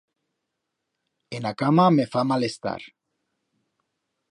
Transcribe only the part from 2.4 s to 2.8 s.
estar.